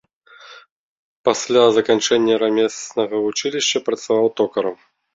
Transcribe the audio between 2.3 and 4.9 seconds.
рамеснага вучылішча працаваў токарам.